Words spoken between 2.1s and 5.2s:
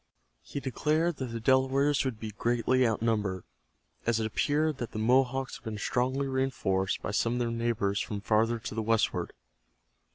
be greatly outnumbered, as it appeared that the